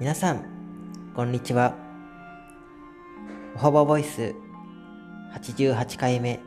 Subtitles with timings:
[0.00, 0.46] 皆さん、
[1.14, 1.74] こんにちは。
[3.54, 4.34] おはばボイス
[5.34, 6.40] 88回目。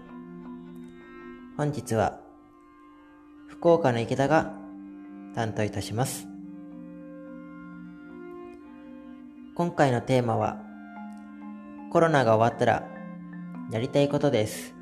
[1.55, 2.19] 本日は、
[3.45, 4.55] 福岡の池田が
[5.35, 6.27] 担当いたします。
[9.53, 10.57] 今回のテーマは、
[11.91, 12.87] コロナが終わったら
[13.69, 14.73] やりたいことです。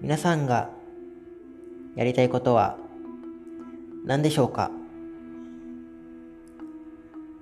[0.00, 0.70] 皆さんが
[1.94, 2.76] やりたいことは
[4.04, 4.72] 何でしょうか？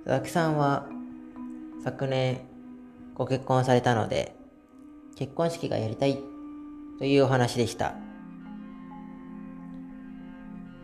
[0.05, 0.85] 佐々木さんは
[1.81, 2.41] 昨年
[3.15, 4.35] ご結婚されたので
[5.15, 6.19] 結婚式がやりたい
[6.99, 7.95] というお話でした。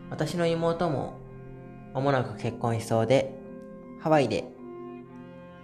[0.08, 1.18] 私の妹も
[1.94, 3.38] 間もなく結婚しそうで
[4.00, 4.44] ハワイで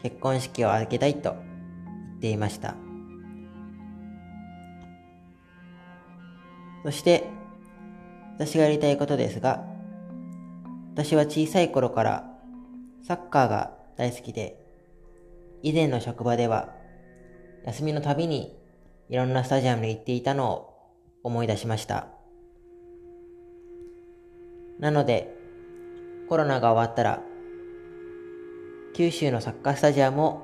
[0.03, 1.41] 結婚式を挙げたいと言
[2.19, 2.75] っていました。
[6.85, 7.29] そして
[8.35, 9.65] 私がやりたいことですが
[10.93, 12.36] 私は小さい頃から
[13.07, 14.61] サッカーが大好きで、
[15.63, 16.75] 以前の職場では
[17.65, 18.59] 休みのたびに
[19.09, 20.75] いろんなスタジアムに行っていたのを
[21.23, 22.09] 思い出しました。
[24.81, 25.33] なので、
[26.29, 27.23] コロナが終わったら、
[28.97, 30.43] 九州のサッカースタジアムを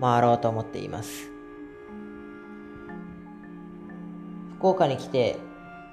[0.00, 1.28] 回ろうと思っています。
[4.58, 5.38] 福岡に来て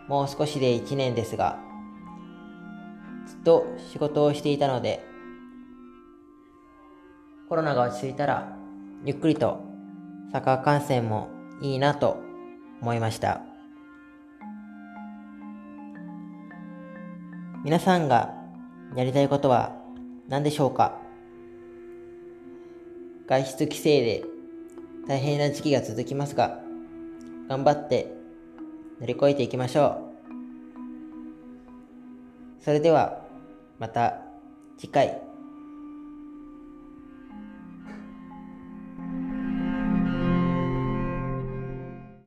[0.08, 1.58] もう少しで1年ですが、
[3.26, 5.12] ずっと仕事をしていたので、
[7.54, 8.58] コロナが落ち着いたら、
[9.06, 9.62] ゆっくりと
[10.32, 11.28] サッカー観戦も
[11.62, 12.18] いいなと
[12.82, 13.42] 思いました。
[17.64, 18.34] 皆さんが
[18.96, 19.72] やりたいことは
[20.28, 20.98] 何でしょうか？
[23.28, 24.24] 外出規制で
[25.08, 26.58] 大変な時期が続きますが、
[27.50, 28.12] 頑張って
[29.00, 30.12] 乗り越えていきましょ
[32.60, 32.64] う。
[32.64, 33.22] それでは、
[33.78, 34.22] また
[34.80, 35.22] 次回。